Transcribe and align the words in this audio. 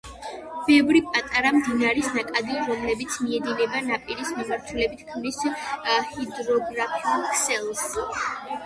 ბევრი 0.69 1.01
პატარა 1.09 1.51
მდინარის 1.57 2.09
ნაკადი, 2.15 2.57
რომლებიც 2.71 3.19
მიედინება 3.27 3.83
ნაპირის 3.91 4.33
მიმართულებით, 4.41 5.05
ქმნის 5.13 5.45
ჰიდროგრაფიულ 5.45 7.31
ქსელს. 7.37 7.89